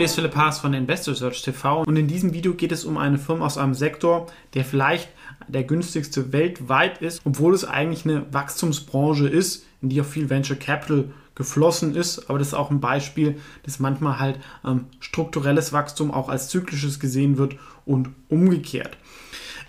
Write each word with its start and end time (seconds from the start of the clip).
Hallo, 0.00 0.06
hier 0.06 0.12
ist 0.12 0.14
Philipp 0.14 0.34
Haas 0.34 0.58
von 0.60 0.72
Investor 0.72 1.14
Search 1.14 1.42
TV 1.42 1.82
und 1.82 1.94
in 1.94 2.08
diesem 2.08 2.32
Video 2.32 2.54
geht 2.54 2.72
es 2.72 2.86
um 2.86 2.96
eine 2.96 3.18
Firma 3.18 3.44
aus 3.44 3.58
einem 3.58 3.74
Sektor, 3.74 4.28
der 4.54 4.64
vielleicht 4.64 5.10
der 5.46 5.62
günstigste 5.62 6.32
weltweit 6.32 7.02
ist, 7.02 7.20
obwohl 7.26 7.52
es 7.52 7.66
eigentlich 7.66 8.06
eine 8.06 8.24
Wachstumsbranche 8.32 9.28
ist, 9.28 9.66
in 9.82 9.90
die 9.90 10.00
auch 10.00 10.06
viel 10.06 10.30
Venture 10.30 10.56
Capital 10.56 11.10
geflossen 11.34 11.94
ist. 11.94 12.30
Aber 12.30 12.38
das 12.38 12.48
ist 12.48 12.54
auch 12.54 12.70
ein 12.70 12.80
Beispiel, 12.80 13.42
dass 13.64 13.78
manchmal 13.78 14.18
halt 14.18 14.38
ähm, 14.64 14.86
strukturelles 15.00 15.74
Wachstum 15.74 16.10
auch 16.10 16.30
als 16.30 16.48
zyklisches 16.48 16.98
gesehen 16.98 17.36
wird 17.36 17.56
und 17.84 18.08
umgekehrt. 18.30 18.96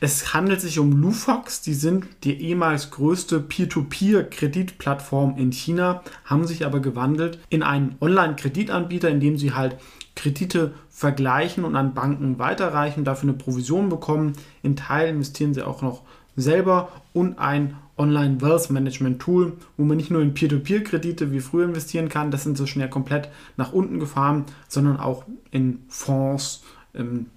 Es 0.04 0.34
handelt 0.34 0.60
sich 0.62 0.80
um 0.80 1.00
Lufax, 1.00 1.62
die 1.62 1.76
sind 1.76 2.08
die 2.24 2.34
ehemals 2.34 2.90
größte 2.90 3.40
Peer-to-Peer-Kreditplattform 3.40 5.38
in 5.38 5.52
China, 5.52 6.02
haben 6.26 6.48
sich 6.48 6.66
aber 6.66 6.80
gewandelt 6.80 7.38
in 7.50 7.62
einen 7.62 7.98
Online-Kreditanbieter, 8.02 9.10
in 9.10 9.20
dem 9.20 9.38
sie 9.38 9.54
halt 9.54 9.78
Kredite 10.16 10.74
vergleichen 10.90 11.64
und 11.64 11.76
an 11.76 11.94
Banken 11.94 12.40
weiterreichen, 12.40 13.04
dafür 13.04 13.30
eine 13.30 13.38
Provision 13.38 13.90
bekommen. 13.90 14.34
In 14.64 14.76
Teil 14.76 15.08
investieren 15.08 15.54
sie 15.54 15.62
auch 15.62 15.84
noch 15.84 16.02
selber 16.36 16.90
und 17.14 17.38
ein 17.38 17.78
Online 17.96 18.42
Wealth 18.42 18.72
Management 18.72 19.22
Tool, 19.22 19.54
wo 19.78 19.84
man 19.84 19.98
nicht 19.98 20.10
nur 20.10 20.24
in 20.24 20.34
Peer-to-Peer-Kredite 20.34 21.32
wie 21.32 21.42
früher 21.42 21.66
investieren 21.66 22.10
kann, 22.10 22.32
das 22.32 22.42
sind 22.42 22.58
so 22.58 22.66
schnell 22.66 22.90
komplett 22.90 23.30
nach 23.56 23.72
unten 23.72 24.00
gefahren, 24.00 24.46
sondern 24.68 24.98
auch 24.98 25.26
in 25.52 25.84
Fonds 25.90 26.64
ähm, 26.96 27.28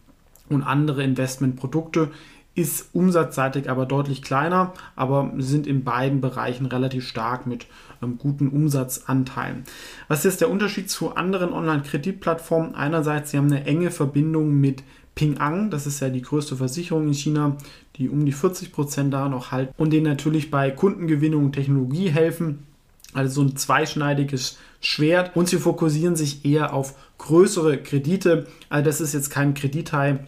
und 0.49 0.63
andere 0.63 1.03
Investmentprodukte 1.03 2.11
ist 2.55 2.91
umsatzseitig 2.93 3.69
aber 3.69 3.85
deutlich 3.87 4.23
kleiner, 4.23 4.73
aber 4.95 5.33
sind 5.39 5.67
in 5.67 5.83
beiden 5.83 6.21
Bereichen 6.21 6.67
relativ 6.67 7.07
stark 7.07 7.47
mit 7.47 7.67
ähm, 8.03 8.17
guten 8.19 8.49
Umsatzanteilen. 8.49 9.65
Was 10.09 10.25
ist 10.25 10.41
der 10.41 10.51
Unterschied 10.51 10.89
zu 10.89 11.17
anderen 11.17 11.53
Online-Kreditplattformen? 11.53 12.75
Einerseits, 12.75 13.31
sie 13.31 13.39
haben 13.39 13.53
eine 13.53 13.65
enge 13.65 13.91
Verbindung 13.91 14.55
mit 14.61 14.85
Ping 15.15 15.39
An, 15.39 15.71
das 15.71 15.87
ist 15.87 16.01
ja 16.01 16.09
die 16.09 16.23
größte 16.23 16.57
Versicherung 16.57 17.07
in 17.07 17.15
China, 17.15 17.57
die 17.97 18.09
um 18.09 18.25
die 18.25 18.33
40 18.33 18.73
Prozent 18.73 19.15
da 19.15 19.29
noch 19.29 19.53
halten 19.53 19.73
und 19.77 19.93
denen 19.93 20.07
natürlich 20.07 20.51
bei 20.51 20.71
Kundengewinnung 20.71 21.47
und 21.47 21.53
Technologie 21.53 22.11
helfen. 22.11 22.67
Also 23.13 23.43
so 23.43 23.49
ein 23.49 23.57
zweischneidiges 23.57 24.59
Schwert 24.81 25.37
und 25.37 25.49
sie 25.49 25.59
fokussieren 25.59 26.17
sich 26.17 26.45
eher 26.45 26.75
auf 26.75 26.95
größere 27.19 27.79
Kredite. 27.79 28.49
Also 28.69 28.85
das 28.85 29.01
ist 29.01 29.15
jetzt 29.15 29.31
kein 29.31 29.55
Kreditteil, 29.55 30.27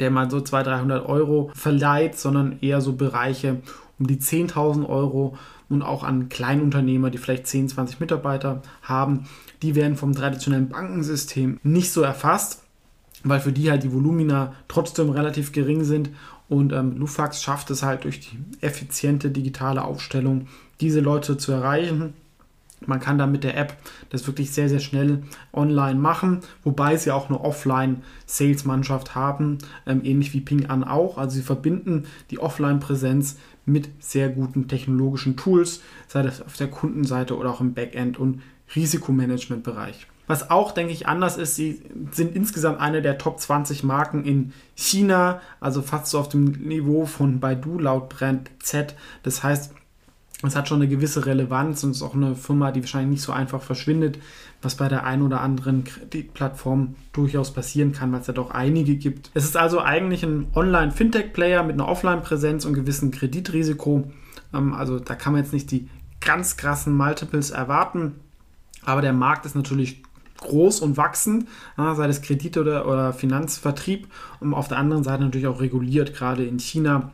der 0.00 0.10
mal 0.10 0.30
so 0.30 0.40
200, 0.40 0.80
300 0.80 1.08
Euro 1.08 1.50
verleiht, 1.54 2.18
sondern 2.18 2.58
eher 2.60 2.80
so 2.80 2.94
Bereiche 2.94 3.60
um 3.98 4.06
die 4.06 4.18
10.000 4.18 4.88
Euro 4.88 5.36
und 5.68 5.82
auch 5.82 6.02
an 6.02 6.28
Kleinunternehmer, 6.28 7.10
die 7.10 7.18
vielleicht 7.18 7.46
10, 7.46 7.68
20 7.68 8.00
Mitarbeiter 8.00 8.62
haben. 8.82 9.26
Die 9.62 9.74
werden 9.74 9.96
vom 9.96 10.14
traditionellen 10.14 10.68
Bankensystem 10.68 11.58
nicht 11.62 11.92
so 11.92 12.02
erfasst, 12.02 12.62
weil 13.22 13.40
für 13.40 13.52
die 13.52 13.70
halt 13.70 13.82
die 13.82 13.92
Volumina 13.92 14.54
trotzdem 14.68 15.10
relativ 15.10 15.52
gering 15.52 15.84
sind. 15.84 16.10
Und 16.48 16.72
ähm, 16.72 16.96
Lufax 16.98 17.42
schafft 17.42 17.70
es 17.70 17.82
halt 17.82 18.04
durch 18.04 18.20
die 18.20 18.38
effiziente 18.60 19.30
digitale 19.30 19.82
Aufstellung, 19.82 20.48
diese 20.80 21.00
Leute 21.00 21.38
zu 21.38 21.52
erreichen 21.52 22.14
man 22.88 23.00
kann 23.00 23.18
da 23.18 23.26
mit 23.26 23.44
der 23.44 23.56
App 23.56 23.76
das 24.10 24.26
wirklich 24.26 24.52
sehr, 24.52 24.68
sehr 24.68 24.80
schnell 24.80 25.22
online 25.52 25.98
machen, 25.98 26.40
wobei 26.62 26.96
sie 26.96 27.10
auch 27.10 27.28
eine 27.28 27.40
Offline-Sales-Mannschaft 27.40 29.14
haben, 29.14 29.58
ähm, 29.86 30.02
ähnlich 30.04 30.32
wie 30.32 30.40
Ping 30.40 30.66
An 30.66 30.84
auch. 30.84 31.18
Also 31.18 31.36
sie 31.36 31.42
verbinden 31.42 32.04
die 32.30 32.38
Offline-Präsenz 32.38 33.38
mit 33.66 33.88
sehr 33.98 34.28
guten 34.28 34.68
technologischen 34.68 35.36
Tools, 35.36 35.80
sei 36.06 36.22
das 36.22 36.42
auf 36.42 36.56
der 36.56 36.68
Kundenseite 36.68 37.36
oder 37.36 37.50
auch 37.50 37.60
im 37.60 37.74
Backend- 37.74 38.18
und 38.18 38.42
Risikomanagement-Bereich. 38.74 40.06
Was 40.26 40.50
auch, 40.50 40.72
denke 40.72 40.92
ich, 40.92 41.06
anders 41.06 41.36
ist, 41.36 41.54
sie 41.54 41.82
sind 42.10 42.34
insgesamt 42.34 42.80
eine 42.80 43.02
der 43.02 43.18
Top 43.18 43.40
20 43.40 43.84
Marken 43.84 44.24
in 44.24 44.52
China, 44.74 45.42
also 45.60 45.82
fast 45.82 46.06
so 46.06 46.18
auf 46.18 46.30
dem 46.30 46.44
Niveau 46.44 47.04
von 47.04 47.40
Baidu 47.40 47.78
laut 47.78 48.08
Brand 48.08 48.50
Z. 48.60 48.94
Das 49.22 49.42
heißt, 49.42 49.74
es 50.46 50.56
hat 50.56 50.68
schon 50.68 50.80
eine 50.80 50.88
gewisse 50.88 51.26
Relevanz 51.26 51.84
und 51.84 51.92
ist 51.92 52.02
auch 52.02 52.14
eine 52.14 52.34
Firma, 52.34 52.72
die 52.72 52.80
wahrscheinlich 52.80 53.10
nicht 53.10 53.22
so 53.22 53.32
einfach 53.32 53.62
verschwindet, 53.62 54.18
was 54.62 54.74
bei 54.74 54.88
der 54.88 55.04
einen 55.04 55.22
oder 55.22 55.40
anderen 55.40 55.84
Kreditplattform 55.84 56.96
durchaus 57.12 57.52
passieren 57.52 57.92
kann, 57.92 58.12
weil 58.12 58.20
es 58.20 58.26
ja 58.26 58.34
doch 58.34 58.50
einige 58.50 58.96
gibt. 58.96 59.30
Es 59.34 59.44
ist 59.44 59.56
also 59.56 59.80
eigentlich 59.80 60.22
ein 60.24 60.48
Online-Fintech-Player 60.54 61.62
mit 61.62 61.74
einer 61.74 61.88
Offline-Präsenz 61.88 62.64
und 62.64 62.74
gewissem 62.74 63.10
Kreditrisiko. 63.10 64.10
Ähm, 64.52 64.74
also 64.74 64.98
da 64.98 65.14
kann 65.14 65.32
man 65.32 65.42
jetzt 65.42 65.52
nicht 65.52 65.70
die 65.70 65.88
ganz 66.20 66.56
krassen 66.56 66.96
Multiples 66.96 67.50
erwarten, 67.50 68.14
aber 68.84 69.02
der 69.02 69.12
Markt 69.12 69.46
ist 69.46 69.54
natürlich 69.54 70.02
groß 70.38 70.80
und 70.80 70.96
wachsend, 70.96 71.46
sei 71.76 72.06
es 72.06 72.22
Kredit 72.22 72.58
oder, 72.58 72.86
oder 72.86 73.12
Finanzvertrieb 73.12 74.08
und 74.40 74.52
auf 74.52 74.68
der 74.68 74.78
anderen 74.78 75.04
Seite 75.04 75.22
natürlich 75.22 75.46
auch 75.46 75.60
reguliert, 75.60 76.14
gerade 76.14 76.44
in 76.44 76.58
China 76.58 77.12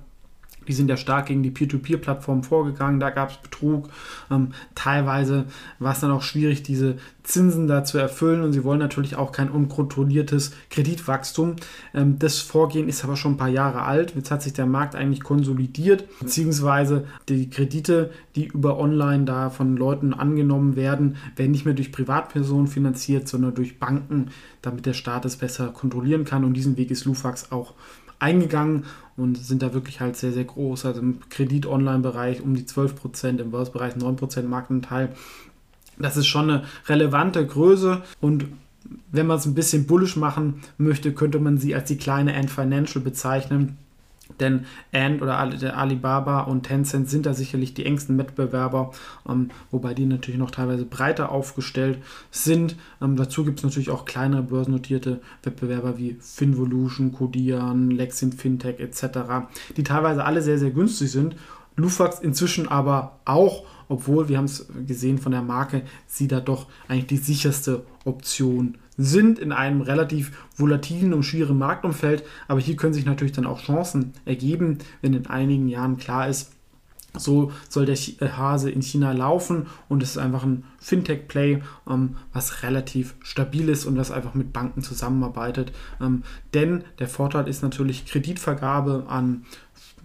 die 0.69 0.73
sind 0.73 0.89
ja 0.89 0.97
stark 0.97 1.27
gegen 1.27 1.43
die 1.43 1.51
Peer-to-Peer-Plattformen 1.51 2.43
vorgegangen. 2.43 3.01
Da 3.01 3.11
gab 3.11 3.31
es 3.31 3.37
Betrug. 3.39 3.89
Ähm, 4.31 4.49
teilweise 4.75 5.47
war 5.79 5.93
es 5.93 6.01
dann 6.01 6.11
auch 6.11 6.23
schwierig, 6.23 6.63
diese 6.63 6.97
Zinsen 7.23 7.67
da 7.67 7.85
zu 7.85 7.99
erfüllen. 7.99 8.43
Und 8.43 8.53
sie 8.53 8.63
wollen 8.65 8.79
natürlich 8.79 9.17
auch 9.17 9.33
kein 9.33 9.51
unkontrolliertes 9.51 10.53
Kreditwachstum. 10.71 11.57
Ähm, 11.95 12.19
das 12.19 12.39
Vorgehen 12.39 12.89
ist 12.89 13.05
aber 13.05 13.17
schon 13.17 13.33
ein 13.33 13.37
paar 13.37 13.49
Jahre 13.49 13.83
alt. 13.83 14.15
Jetzt 14.15 14.31
hat 14.31 14.43
sich 14.43 14.53
der 14.53 14.67
Markt 14.67 14.95
eigentlich 14.95 15.23
konsolidiert, 15.23 16.05
beziehungsweise 16.21 17.07
die 17.29 17.49
Kredite, 17.49 18.11
die 18.37 18.47
über 18.47 18.79
Online 18.79 19.25
da 19.25 19.51
von 19.51 19.77
Leuten 19.77 20.13
angenommen 20.13 20.77
werden, 20.77 21.17
werden 21.37 21.53
nicht 21.53 21.65
mehr 21.65 21.75
durch 21.75 21.93
Privatpersonen 21.93 22.67
finanziert, 22.67 23.29
sondern 23.29 23.55
durch 23.55 23.79
Banken, 23.79 24.29
damit 24.63 24.87
der 24.87 24.95
Staat 24.95 25.25
es 25.25 25.37
besser 25.37 25.69
kontrollieren 25.69 26.25
kann. 26.25 26.45
Und 26.45 26.55
diesen 26.55 26.77
Weg 26.77 26.91
ist 26.91 27.07
Lufax 27.07 27.51
auch 27.51 27.75
eingegangen 28.21 28.85
und 29.21 29.37
sind 29.37 29.63
da 29.63 29.75
wirklich 29.75 30.01
halt 30.01 30.17
sehr, 30.17 30.33
sehr 30.33 30.45
groß. 30.45 30.87
Also 30.87 31.01
im 31.01 31.21
Kredit-Online-Bereich 31.29 32.41
um 32.41 32.55
die 32.55 32.65
12%, 32.65 33.39
im 33.39 33.51
Börsenbereich 33.51 33.95
9% 33.95 34.43
Marktanteil. 34.43 35.11
Das 35.99 36.17
ist 36.17 36.27
schon 36.27 36.51
eine 36.51 36.65
relevante 36.87 37.47
Größe 37.47 38.03
und 38.21 38.47
wenn 39.13 39.27
man 39.27 39.39
es 39.39 39.47
ein 39.47 39.55
bisschen 39.55 39.87
bullisch 39.87 40.17
machen 40.17 40.63
möchte, 40.79 41.13
könnte 41.13 41.39
man 41.39 41.59
sie 41.59 41.75
als 41.75 41.89
die 41.89 41.99
kleine 41.99 42.35
Ant 42.35 42.51
Financial 42.51 43.03
bezeichnen. 43.03 43.77
Denn 44.41 44.65
Ant 44.93 45.23
oder 45.23 45.39
Alibaba 45.39 46.41
und 46.41 46.65
Tencent 46.65 47.09
sind 47.09 47.27
da 47.27 47.35
sicherlich 47.35 47.75
die 47.75 47.87
engsten 47.87 48.19
Wettbewerber, 48.19 48.93
ähm, 49.29 49.51
wobei 49.71 49.95
die 49.95 50.07
natürlich 50.07 50.41
noch 50.41 50.51
teilweise 50.51 50.85
breiter 50.85 51.31
aufgestellt 51.31 51.99
sind. 52.31 52.77
Ähm, 53.01 53.17
dazu 53.17 53.45
gibt 53.45 53.59
es 53.59 53.65
natürlich 53.65 53.91
auch 53.91 54.05
kleinere 54.05 54.43
börsennotierte 54.43 55.21
Wettbewerber 55.43 55.99
wie 55.99 56.17
Finvolution, 56.21 57.13
Kodian, 57.13 57.91
Lexin 57.91 58.33
Fintech 58.33 58.81
etc., 58.81 59.47
die 59.77 59.85
teilweise 59.85 60.25
alle 60.25 60.43
sehr, 60.43 60.59
sehr 60.59 60.71
günstig 60.71 61.11
sind. 61.11 61.37
Lufax 61.77 62.21
inzwischen 62.21 62.69
aber 62.69 63.21
auch, 63.25 63.65
obwohl 63.89 64.29
wir 64.29 64.39
haben 64.39 64.45
es 64.45 64.69
gesehen 64.87 65.19
von 65.19 65.33
der 65.33 65.43
Marke, 65.43 65.83
sie 66.07 66.29
da 66.29 66.41
doch 66.41 66.67
eigentlich 66.89 67.07
die 67.07 67.17
sicherste 67.17 67.85
Option 68.05 68.79
sind 69.03 69.39
in 69.39 69.53
einem 69.53 69.81
relativ 69.81 70.33
volatilen 70.55 71.15
und 71.15 71.23
schwierigen 71.23 71.59
Marktumfeld. 71.59 72.23
Aber 72.49 72.61
hier 72.61 72.77
können 72.77 72.95
sich 72.95 73.07
natürlich 73.07 73.33
dann 73.33 73.47
auch 73.47 73.61
Chancen 73.61 74.13
ergeben, 74.25 74.79
wenn 75.01 75.15
in 75.15 75.27
einigen 75.27 75.69
Jahren 75.69 75.97
klar 75.97 76.29
ist, 76.29 76.53
so 77.17 77.53
soll 77.69 77.87
der 77.87 77.97
äh, 78.21 78.29
Hase 78.29 78.71
in 78.71 78.83
China 78.83 79.13
laufen 79.13 79.67
und 79.89 80.03
es 80.03 80.11
ist 80.11 80.19
einfach 80.19 80.45
ein 80.45 80.65
Fintech-Play, 80.79 81.63
ähm, 81.89 82.17
was 82.33 82.63
relativ 82.63 83.15
stabil 83.21 83.69
ist 83.69 83.85
und 83.85 83.97
was 83.97 84.11
einfach 84.11 84.35
mit 84.35 84.53
Banken 84.53 84.83
zusammenarbeitet. 84.83 85.73
Ähm, 86.01 86.23
denn 86.55 86.85
der 86.99 87.09
Vorteil 87.09 87.49
ist 87.49 87.63
natürlich 87.63 88.07
Kreditvergabe 88.07 89.07
an, 89.09 89.45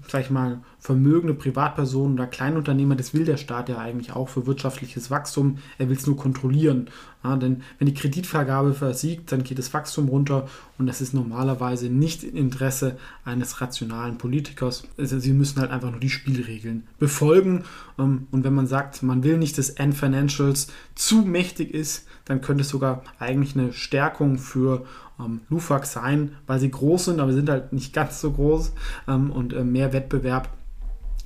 sag 0.07 0.21
ich 0.21 0.29
mal, 0.29 0.59
vermögende 0.79 1.33
Privatpersonen 1.33 2.13
oder 2.13 2.27
Kleinunternehmer, 2.27 2.95
das 2.95 3.13
will 3.13 3.25
der 3.25 3.37
Staat 3.37 3.69
ja 3.69 3.77
eigentlich 3.77 4.13
auch 4.13 4.29
für 4.29 4.45
wirtschaftliches 4.45 5.09
Wachstum. 5.09 5.57
Er 5.77 5.89
will 5.89 5.97
es 5.97 6.05
nur 6.05 6.17
kontrollieren. 6.17 6.89
Ja, 7.23 7.35
denn 7.37 7.63
wenn 7.79 7.87
die 7.87 7.93
Kreditvergabe 7.93 8.73
versiegt, 8.73 9.31
dann 9.31 9.43
geht 9.43 9.57
das 9.57 9.73
Wachstum 9.73 10.09
runter 10.09 10.47
und 10.77 10.85
das 10.85 11.01
ist 11.01 11.13
normalerweise 11.13 11.89
nicht 11.89 12.23
im 12.23 12.35
Interesse 12.35 12.97
eines 13.23 13.61
rationalen 13.61 14.19
Politikers. 14.19 14.83
Also 14.97 15.17
sie 15.17 15.33
müssen 15.33 15.59
halt 15.59 15.71
einfach 15.71 15.89
nur 15.89 15.99
die 15.99 16.09
Spielregeln 16.11 16.83
befolgen. 16.99 17.63
Ähm, 17.97 18.27
und 18.31 18.43
wenn 18.43 18.53
man 18.53 18.67
sagt, 18.67 19.01
man 19.01 19.23
will 19.23 19.37
nicht, 19.37 19.57
dass 19.57 19.77
Ant 19.77 19.95
Financials 19.95 20.67
zu 20.93 21.23
mächtig 21.23 21.73
ist, 21.73 22.05
dann 22.25 22.41
könnte 22.41 22.61
es 22.61 22.69
sogar 22.69 23.03
eigentlich 23.19 23.55
eine 23.55 23.71
Stärkung 23.71 24.37
für 24.37 24.85
ähm, 25.19 25.41
Lufax 25.49 25.93
sein, 25.93 26.35
weil 26.47 26.59
sie 26.59 26.71
groß 26.71 27.05
sind, 27.05 27.19
aber 27.19 27.33
sind 27.33 27.49
halt 27.49 27.73
nicht 27.73 27.93
ganz 27.93 28.21
so 28.21 28.31
groß 28.31 28.73
ähm, 29.07 29.31
und 29.31 29.53
äh, 29.53 29.63
mehr 29.63 29.93
Wettbewerb 29.93 30.49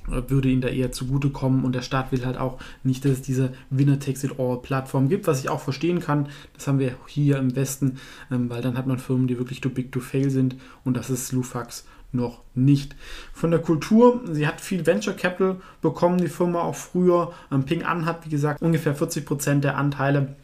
würde 0.06 0.48
ihnen 0.48 0.62
da 0.62 0.68
eher 0.68 0.92
zugutekommen 0.92 1.64
und 1.64 1.74
der 1.74 1.82
Staat 1.82 2.10
will 2.10 2.24
halt 2.24 2.38
auch 2.38 2.58
nicht, 2.82 3.04
dass 3.04 3.12
es 3.12 3.22
diese 3.22 3.52
Winner-Takes-it-all-Plattform 3.70 5.08
gibt, 5.08 5.26
was 5.26 5.40
ich 5.40 5.48
auch 5.48 5.60
verstehen 5.60 6.00
kann. 6.00 6.28
Das 6.54 6.66
haben 6.66 6.78
wir 6.78 6.96
hier 7.06 7.38
im 7.38 7.54
Westen, 7.54 7.98
ähm, 8.30 8.50
weil 8.50 8.62
dann 8.62 8.76
hat 8.76 8.86
man 8.86 8.98
Firmen, 8.98 9.28
die 9.28 9.38
wirklich 9.38 9.60
too 9.60 9.70
big 9.70 9.92
to 9.92 10.00
fail 10.00 10.30
sind 10.30 10.56
und 10.84 10.96
das 10.96 11.10
ist 11.10 11.32
Lufax 11.32 11.86
noch 12.12 12.40
nicht. 12.54 12.96
Von 13.32 13.52
der 13.52 13.60
Kultur, 13.60 14.22
sie 14.32 14.46
hat 14.46 14.60
viel 14.60 14.84
Venture 14.84 15.14
Capital 15.14 15.60
bekommen, 15.80 16.18
die 16.18 16.28
Firma 16.28 16.62
auch 16.62 16.74
früher. 16.74 17.32
Ähm, 17.52 17.64
Ping 17.64 17.84
An 17.84 18.04
hat, 18.04 18.26
wie 18.26 18.30
gesagt, 18.30 18.60
ungefähr 18.60 18.94
40 18.94 19.24
Prozent 19.24 19.64
der 19.64 19.76
Anteile 19.76 20.34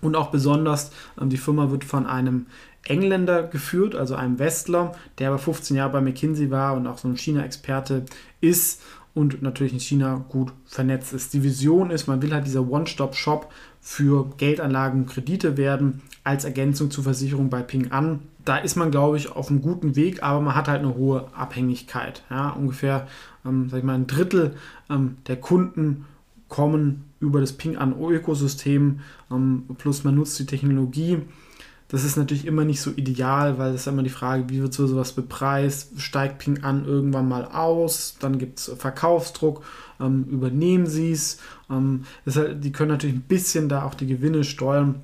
und 0.00 0.16
auch 0.16 0.30
besonders, 0.30 0.90
ähm, 1.20 1.30
die 1.30 1.36
Firma 1.36 1.70
wird 1.70 1.84
von 1.84 2.06
einem 2.06 2.46
Engländer 2.84 3.42
geführt, 3.42 3.94
also 3.94 4.14
einem 4.14 4.38
Westler, 4.38 4.92
der 5.18 5.28
aber 5.28 5.38
15 5.38 5.76
Jahre 5.76 5.92
bei 5.92 6.00
McKinsey 6.00 6.50
war 6.50 6.76
und 6.76 6.86
auch 6.86 6.98
so 6.98 7.08
ein 7.08 7.16
China-Experte 7.16 8.04
ist 8.40 8.82
und 9.14 9.42
natürlich 9.42 9.72
in 9.72 9.80
China 9.80 10.24
gut 10.28 10.52
vernetzt 10.66 11.12
ist. 11.12 11.34
Die 11.34 11.42
Vision 11.42 11.90
ist, 11.90 12.06
man 12.06 12.22
will 12.22 12.32
halt 12.32 12.46
dieser 12.46 12.68
One-Stop-Shop 12.68 13.50
für 13.80 14.30
Geldanlagen 14.36 15.02
und 15.02 15.06
Kredite 15.10 15.56
werden, 15.56 16.02
als 16.24 16.44
Ergänzung 16.44 16.90
zur 16.90 17.04
Versicherung 17.04 17.50
bei 17.50 17.62
Ping 17.62 17.90
An. 17.90 18.20
Da 18.44 18.56
ist 18.56 18.76
man, 18.76 18.90
glaube 18.90 19.16
ich, 19.16 19.30
auf 19.30 19.50
einem 19.50 19.62
guten 19.62 19.96
Weg, 19.96 20.22
aber 20.22 20.40
man 20.40 20.54
hat 20.54 20.68
halt 20.68 20.80
eine 20.80 20.94
hohe 20.94 21.26
Abhängigkeit. 21.34 22.22
Ja, 22.30 22.50
ungefähr, 22.50 23.06
ähm, 23.44 23.68
sag 23.68 23.78
ich 23.78 23.84
mal, 23.84 23.94
ein 23.94 24.06
Drittel 24.06 24.54
ähm, 24.88 25.16
der 25.26 25.36
Kunden 25.36 26.06
kommen 26.50 27.04
über 27.20 27.40
das 27.40 27.54
Ping 27.54 27.78
An 27.78 27.98
Ökosystem, 27.98 29.00
ähm, 29.30 29.64
plus 29.78 30.04
man 30.04 30.16
nutzt 30.16 30.38
die 30.38 30.46
Technologie 30.46 31.22
das 31.90 32.04
ist 32.04 32.16
natürlich 32.16 32.46
immer 32.46 32.64
nicht 32.64 32.80
so 32.80 32.92
ideal, 32.92 33.58
weil 33.58 33.74
es 33.74 33.82
ist 33.82 33.86
immer 33.88 34.04
die 34.04 34.10
Frage, 34.10 34.48
wie 34.48 34.60
wird 34.60 34.72
so 34.72 34.86
sowas 34.86 35.12
bepreist? 35.12 36.00
Steigt 36.00 36.38
Ping 36.38 36.62
an 36.62 36.84
irgendwann 36.84 37.28
mal 37.28 37.44
aus? 37.46 38.16
Dann 38.20 38.38
gibt 38.38 38.60
es 38.60 38.72
Verkaufsdruck. 38.78 39.64
Ähm, 39.98 40.24
übernehmen 40.30 40.86
sie 40.86 41.10
es? 41.10 41.38
Ähm, 41.68 42.04
halt, 42.32 42.62
die 42.62 42.70
können 42.70 42.92
natürlich 42.92 43.16
ein 43.16 43.22
bisschen 43.22 43.68
da 43.68 43.82
auch 43.82 43.94
die 43.94 44.06
Gewinne 44.06 44.44
steuern 44.44 45.02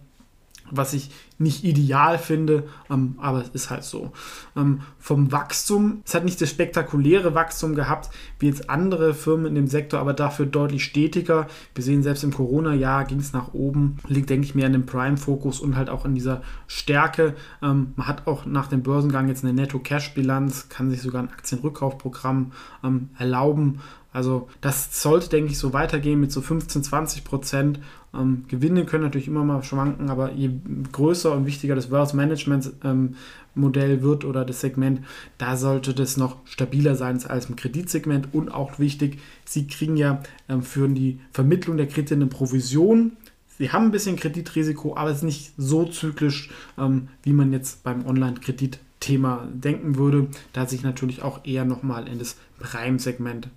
was 0.70 0.92
ich 0.92 1.10
nicht 1.38 1.64
ideal 1.64 2.18
finde, 2.18 2.64
ähm, 2.90 3.16
aber 3.18 3.42
es 3.42 3.48
ist 3.50 3.70
halt 3.70 3.84
so. 3.84 4.12
Ähm, 4.56 4.80
vom 4.98 5.32
Wachstum, 5.32 6.02
es 6.04 6.14
hat 6.14 6.24
nicht 6.24 6.40
das 6.40 6.50
spektakuläre 6.50 7.34
Wachstum 7.34 7.74
gehabt 7.74 8.10
wie 8.38 8.46
jetzt 8.46 8.70
andere 8.70 9.14
Firmen 9.14 9.46
in 9.46 9.54
dem 9.54 9.66
Sektor, 9.66 10.00
aber 10.00 10.14
dafür 10.14 10.46
deutlich 10.46 10.84
stetiger. 10.84 11.46
Wir 11.74 11.84
sehen 11.84 12.02
selbst 12.02 12.24
im 12.24 12.32
Corona-Jahr 12.32 13.04
ging 13.04 13.18
es 13.18 13.32
nach 13.32 13.52
oben, 13.54 13.98
liegt 14.06 14.30
denke 14.30 14.46
ich 14.46 14.54
mehr 14.54 14.66
an 14.66 14.72
dem 14.72 14.86
Prime-Fokus 14.86 15.60
und 15.60 15.76
halt 15.76 15.90
auch 15.90 16.04
in 16.04 16.14
dieser 16.14 16.42
Stärke. 16.66 17.34
Ähm, 17.62 17.92
man 17.96 18.08
hat 18.08 18.26
auch 18.26 18.46
nach 18.46 18.68
dem 18.68 18.82
Börsengang 18.82 19.28
jetzt 19.28 19.44
eine 19.44 19.52
Netto-Cash-Bilanz, 19.52 20.68
kann 20.68 20.90
sich 20.90 21.02
sogar 21.02 21.22
ein 21.22 21.30
Aktienrückkaufprogramm 21.30 22.52
ähm, 22.82 23.10
erlauben. 23.18 23.80
Also 24.16 24.48
das 24.62 25.02
sollte, 25.02 25.28
denke 25.28 25.52
ich, 25.52 25.58
so 25.58 25.74
weitergehen 25.74 26.18
mit 26.18 26.32
so 26.32 26.40
15, 26.40 26.82
20 26.82 27.24
Prozent. 27.24 27.80
Ähm, 28.16 28.44
Gewinne 28.48 28.84
können 28.84 29.04
natürlich 29.04 29.28
immer 29.28 29.44
mal 29.44 29.62
schwanken, 29.62 30.10
aber 30.10 30.32
je 30.32 30.50
größer 30.92 31.32
und 31.32 31.46
wichtiger 31.46 31.74
das 31.74 31.90
Wealth 31.90 32.14
Management 32.14 32.72
ähm, 32.84 33.16
Modell 33.54 34.02
wird 34.02 34.24
oder 34.24 34.44
das 34.44 34.60
Segment, 34.60 35.00
da 35.38 35.56
sollte 35.56 35.94
das 35.94 36.16
noch 36.16 36.36
stabiler 36.44 36.94
sein 36.94 37.22
als 37.26 37.46
im 37.46 37.56
Kreditsegment. 37.56 38.28
Und 38.32 38.50
auch 38.50 38.78
wichtig, 38.78 39.18
Sie 39.44 39.66
kriegen 39.66 39.96
ja 39.96 40.22
ähm, 40.48 40.62
für 40.62 40.88
die 40.88 41.18
Vermittlung 41.32 41.76
der 41.76 41.86
Kredite 41.86 42.14
eine 42.14 42.26
Provision. 42.26 43.12
Sie 43.58 43.70
haben 43.70 43.86
ein 43.86 43.92
bisschen 43.92 44.16
Kreditrisiko, 44.16 44.96
aber 44.96 45.10
es 45.10 45.18
ist 45.18 45.22
nicht 45.22 45.52
so 45.56 45.86
zyklisch, 45.86 46.50
ähm, 46.78 47.08
wie 47.22 47.32
man 47.32 47.52
jetzt 47.52 47.84
beim 47.84 48.04
Online-Kredit 48.06 48.78
Thema 49.00 49.46
denken 49.52 49.96
würde, 49.96 50.28
da 50.52 50.66
sich 50.66 50.82
natürlich 50.82 51.22
auch 51.22 51.44
eher 51.44 51.64
nochmal 51.64 52.08
in 52.08 52.18
das 52.18 52.36
Prime-Segment 52.58 53.48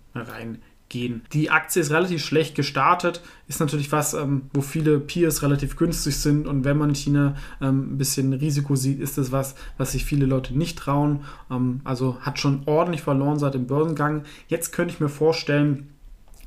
reingehen. 0.90 1.22
Die 1.34 1.50
Aktie 1.50 1.82
ist 1.82 1.92
relativ 1.92 2.24
schlecht 2.24 2.56
gestartet, 2.56 3.22
ist 3.48 3.60
natürlich 3.60 3.92
was, 3.92 4.14
ähm, 4.14 4.44
wo 4.54 4.62
viele 4.62 5.00
Peers 5.00 5.42
relativ 5.44 5.76
günstig 5.76 6.18
sind 6.18 6.48
und 6.48 6.64
wenn 6.64 6.78
man 6.78 6.90
in 6.90 6.96
China 6.96 7.36
ähm, 7.62 7.94
ein 7.94 7.98
bisschen 7.98 8.34
Risiko 8.34 8.76
sieht, 8.76 9.00
ist 9.00 9.18
das 9.18 9.32
was, 9.32 9.56
was 9.78 9.94
sich 9.94 10.06
viele 10.06 10.26
Leute 10.26 10.58
nicht 10.58 10.78
trauen. 10.78 11.22
Ähm, 11.50 11.82
also 11.84 12.18
hat 12.22 12.40
schon 12.40 12.64
ordentlich 12.66 13.02
verloren 13.02 13.40
seit 13.40 13.54
dem 13.54 13.68
Börsengang. 13.68 14.24
Jetzt 14.48 14.72
könnte 14.72 14.94
ich 14.94 15.00
mir 15.00 15.10
vorstellen, 15.10 15.90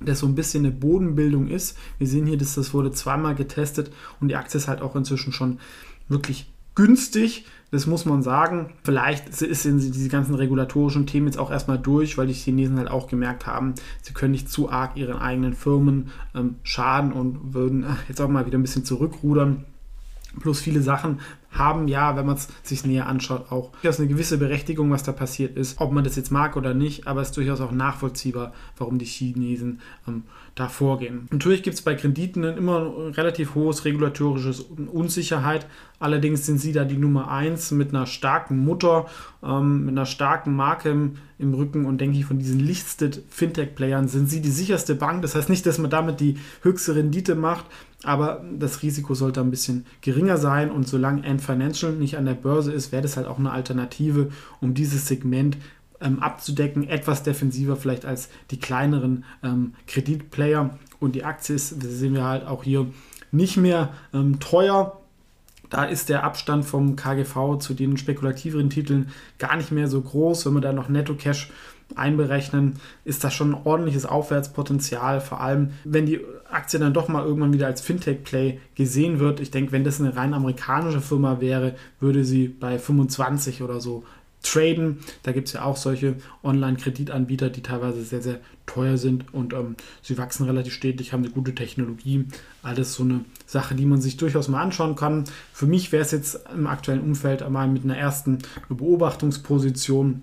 dass 0.00 0.18
so 0.18 0.26
ein 0.26 0.34
bisschen 0.34 0.64
eine 0.64 0.74
Bodenbildung 0.74 1.48
ist. 1.48 1.78
Wir 1.98 2.08
sehen 2.08 2.26
hier, 2.26 2.36
dass 2.36 2.56
das 2.56 2.74
wurde 2.74 2.90
zweimal 2.90 3.34
getestet 3.34 3.92
und 4.20 4.28
die 4.28 4.36
Aktie 4.36 4.58
ist 4.58 4.68
halt 4.68 4.82
auch 4.82 4.96
inzwischen 4.96 5.32
schon 5.32 5.58
wirklich 6.08 6.51
günstig. 6.74 7.46
Das 7.70 7.86
muss 7.86 8.04
man 8.04 8.22
sagen. 8.22 8.74
Vielleicht 8.84 9.32
sind 9.32 9.80
diese 9.80 10.10
ganzen 10.10 10.34
regulatorischen 10.34 11.06
Themen 11.06 11.26
jetzt 11.26 11.38
auch 11.38 11.50
erstmal 11.50 11.78
durch, 11.78 12.18
weil 12.18 12.26
die 12.26 12.34
Chinesen 12.34 12.76
halt 12.76 12.90
auch 12.90 13.08
gemerkt 13.08 13.46
haben, 13.46 13.74
sie 14.02 14.12
können 14.12 14.32
nicht 14.32 14.50
zu 14.50 14.70
arg 14.70 14.96
ihren 14.96 15.16
eigenen 15.16 15.54
Firmen 15.54 16.10
ähm, 16.34 16.56
schaden 16.64 17.12
und 17.12 17.54
würden 17.54 17.86
jetzt 18.08 18.20
auch 18.20 18.28
mal 18.28 18.44
wieder 18.44 18.58
ein 18.58 18.62
bisschen 18.62 18.84
zurückrudern. 18.84 19.64
Plus 20.40 20.60
viele 20.60 20.82
Sachen 20.82 21.20
haben 21.52 21.86
ja, 21.86 22.16
wenn 22.16 22.26
man 22.26 22.36
es 22.36 22.48
sich 22.62 22.84
näher 22.84 23.06
anschaut, 23.06 23.52
auch 23.52 23.72
durchaus 23.72 23.98
eine 23.98 24.08
gewisse 24.08 24.38
Berechtigung, 24.38 24.90
was 24.90 25.02
da 25.02 25.12
passiert 25.12 25.56
ist. 25.56 25.80
Ob 25.80 25.92
man 25.92 26.02
das 26.02 26.16
jetzt 26.16 26.30
mag 26.30 26.56
oder 26.56 26.72
nicht, 26.72 27.06
aber 27.06 27.20
es 27.20 27.28
ist 27.28 27.36
durchaus 27.36 27.60
auch 27.60 27.72
nachvollziehbar, 27.72 28.52
warum 28.78 28.98
die 28.98 29.04
Chinesen 29.04 29.80
ähm, 30.08 30.24
da 30.54 30.68
vorgehen. 30.68 31.28
Natürlich 31.30 31.62
gibt 31.62 31.74
es 31.74 31.82
bei 31.82 31.94
Krediten 31.94 32.44
immer 32.44 32.92
relativ 33.16 33.54
hohes 33.54 33.84
regulatorisches 33.84 34.60
Unsicherheit. 34.92 35.66
Allerdings 35.98 36.46
sind 36.46 36.58
sie 36.58 36.72
da 36.72 36.84
die 36.84 36.96
Nummer 36.96 37.30
eins 37.30 37.70
mit 37.70 37.90
einer 37.90 38.06
starken 38.06 38.58
Mutter, 38.64 39.06
ähm, 39.42 39.84
mit 39.84 39.92
einer 39.92 40.06
starken 40.06 40.56
Marke 40.56 40.90
im, 40.90 41.16
im 41.38 41.54
Rücken 41.54 41.84
und 41.84 42.00
denke 42.00 42.18
ich, 42.18 42.24
von 42.24 42.38
diesen 42.38 42.60
listed 42.60 43.22
Fintech-Playern 43.28 44.08
sind 44.08 44.28
sie 44.28 44.40
die 44.40 44.50
sicherste 44.50 44.94
Bank. 44.94 45.22
Das 45.22 45.34
heißt 45.34 45.50
nicht, 45.50 45.66
dass 45.66 45.78
man 45.78 45.90
damit 45.90 46.20
die 46.20 46.38
höchste 46.62 46.94
Rendite 46.94 47.34
macht, 47.34 47.66
aber 48.04 48.44
das 48.58 48.82
Risiko 48.82 49.14
sollte 49.14 49.40
ein 49.40 49.50
bisschen 49.50 49.86
geringer 50.00 50.36
sein 50.36 50.70
und 50.70 50.88
solange 50.88 51.24
Ant 51.24 51.40
Financial 51.40 51.92
nicht 51.92 52.16
an 52.16 52.26
der 52.26 52.34
Börse 52.34 52.72
ist, 52.72 52.92
wäre 52.92 53.02
das 53.02 53.16
halt 53.16 53.26
auch 53.26 53.38
eine 53.38 53.52
Alternative, 53.52 54.30
um 54.60 54.74
dieses 54.74 55.06
Segment 55.06 55.56
ähm, 56.00 56.20
abzudecken, 56.20 56.88
etwas 56.88 57.22
defensiver 57.22 57.76
vielleicht 57.76 58.04
als 58.04 58.28
die 58.50 58.58
kleineren 58.58 59.24
ähm, 59.42 59.74
Kreditplayer 59.86 60.78
und 60.98 61.14
die 61.14 61.24
Aktie 61.24 61.54
ist, 61.54 61.82
das 61.82 61.92
sehen 61.92 62.14
wir 62.14 62.24
halt 62.24 62.46
auch 62.46 62.64
hier, 62.64 62.86
nicht 63.30 63.56
mehr 63.56 63.94
ähm, 64.12 64.40
teuer. 64.40 65.00
Da 65.70 65.84
ist 65.84 66.10
der 66.10 66.22
Abstand 66.22 66.66
vom 66.66 66.96
KGV 66.96 67.58
zu 67.58 67.72
den 67.72 67.96
spekulativeren 67.96 68.68
Titeln 68.68 69.08
gar 69.38 69.56
nicht 69.56 69.72
mehr 69.72 69.88
so 69.88 70.02
groß. 70.02 70.44
Wenn 70.44 70.52
wir 70.52 70.60
da 70.60 70.72
noch 70.72 70.90
Netto-Cash 70.90 71.50
einberechnen, 71.96 72.74
ist 73.04 73.24
das 73.24 73.34
schon 73.34 73.54
ein 73.54 73.60
ordentliches 73.64 74.06
Aufwärtspotenzial, 74.06 75.20
vor 75.20 75.40
allem 75.40 75.70
wenn 75.84 76.06
die 76.06 76.20
Aktie 76.50 76.78
dann 76.78 76.94
doch 76.94 77.08
mal 77.08 77.24
irgendwann 77.24 77.52
wieder 77.52 77.66
als 77.66 77.80
Fintech-Play 77.80 78.60
gesehen 78.74 79.18
wird. 79.18 79.40
Ich 79.40 79.50
denke, 79.50 79.72
wenn 79.72 79.84
das 79.84 80.00
eine 80.00 80.16
rein 80.16 80.34
amerikanische 80.34 81.00
Firma 81.00 81.40
wäre, 81.40 81.74
würde 82.00 82.24
sie 82.24 82.48
bei 82.48 82.78
25 82.78 83.62
oder 83.62 83.80
so 83.80 84.04
traden. 84.42 84.98
Da 85.22 85.32
gibt 85.32 85.48
es 85.48 85.54
ja 85.54 85.64
auch 85.64 85.76
solche 85.76 86.16
Online-Kreditanbieter, 86.42 87.50
die 87.50 87.62
teilweise 87.62 88.02
sehr, 88.02 88.22
sehr 88.22 88.40
teuer 88.66 88.96
sind 88.96 89.32
und 89.32 89.52
ähm, 89.52 89.76
sie 90.02 90.18
wachsen 90.18 90.46
relativ 90.46 90.72
stetig, 90.72 91.12
haben 91.12 91.24
eine 91.24 91.32
gute 91.32 91.54
Technologie. 91.54 92.26
Alles 92.62 92.94
so 92.94 93.02
eine 93.02 93.24
Sache, 93.46 93.74
die 93.74 93.86
man 93.86 94.00
sich 94.00 94.16
durchaus 94.16 94.48
mal 94.48 94.62
anschauen 94.62 94.96
kann. 94.96 95.24
Für 95.52 95.66
mich 95.66 95.92
wäre 95.92 96.02
es 96.02 96.10
jetzt 96.10 96.40
im 96.54 96.66
aktuellen 96.66 97.02
Umfeld 97.02 97.42
einmal 97.42 97.68
mit 97.68 97.84
einer 97.84 97.96
ersten 97.96 98.38
Beobachtungsposition 98.68 100.22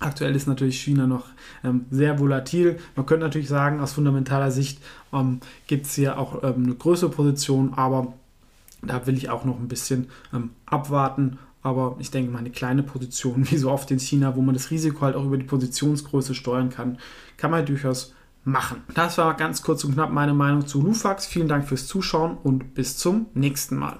Aktuell 0.00 0.36
ist 0.36 0.46
natürlich 0.46 0.80
China 0.80 1.06
noch 1.06 1.26
ähm, 1.64 1.86
sehr 1.90 2.20
volatil. 2.20 2.78
Man 2.94 3.06
könnte 3.06 3.26
natürlich 3.26 3.48
sagen, 3.48 3.80
aus 3.80 3.92
fundamentaler 3.92 4.52
Sicht 4.52 4.80
ähm, 5.12 5.40
gibt 5.66 5.86
es 5.86 5.94
hier 5.94 6.18
auch 6.18 6.42
ähm, 6.44 6.64
eine 6.64 6.74
größere 6.74 7.10
Position, 7.10 7.74
aber 7.74 8.14
da 8.82 9.06
will 9.06 9.16
ich 9.16 9.28
auch 9.28 9.44
noch 9.44 9.58
ein 9.58 9.66
bisschen 9.66 10.08
ähm, 10.32 10.50
abwarten. 10.66 11.38
Aber 11.62 11.96
ich 11.98 12.12
denke 12.12 12.30
mal, 12.30 12.38
eine 12.38 12.50
kleine 12.50 12.84
Position, 12.84 13.46
wie 13.50 13.56
so 13.56 13.70
oft 13.70 13.90
in 13.90 13.98
China, 13.98 14.36
wo 14.36 14.40
man 14.40 14.54
das 14.54 14.70
Risiko 14.70 15.00
halt 15.00 15.16
auch 15.16 15.24
über 15.24 15.36
die 15.36 15.44
Positionsgröße 15.44 16.34
steuern 16.34 16.70
kann, 16.70 16.98
kann 17.36 17.50
man 17.50 17.66
durchaus 17.66 18.14
machen. 18.44 18.82
Das 18.94 19.18
war 19.18 19.34
ganz 19.34 19.62
kurz 19.62 19.82
und 19.82 19.94
knapp 19.94 20.12
meine 20.12 20.32
Meinung 20.32 20.66
zu 20.66 20.80
Lufax. 20.80 21.26
Vielen 21.26 21.48
Dank 21.48 21.66
fürs 21.66 21.88
Zuschauen 21.88 22.38
und 22.42 22.74
bis 22.74 22.96
zum 22.96 23.26
nächsten 23.34 23.76
Mal. 23.76 23.96